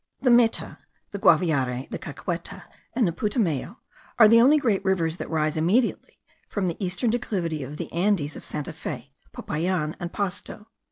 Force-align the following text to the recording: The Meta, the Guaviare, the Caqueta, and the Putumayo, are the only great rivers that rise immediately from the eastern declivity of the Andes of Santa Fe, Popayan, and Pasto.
The 0.21 0.31
Meta, 0.31 0.79
the 1.11 1.19
Guaviare, 1.19 1.87
the 1.91 1.99
Caqueta, 1.99 2.63
and 2.95 3.07
the 3.07 3.11
Putumayo, 3.11 3.77
are 4.17 4.27
the 4.27 4.41
only 4.41 4.57
great 4.57 4.83
rivers 4.83 5.17
that 5.17 5.29
rise 5.29 5.57
immediately 5.57 6.17
from 6.49 6.67
the 6.67 6.83
eastern 6.83 7.11
declivity 7.11 7.61
of 7.61 7.77
the 7.77 7.93
Andes 7.93 8.35
of 8.35 8.43
Santa 8.43 8.73
Fe, 8.73 9.11
Popayan, 9.31 9.95
and 9.99 10.11
Pasto. 10.11 10.65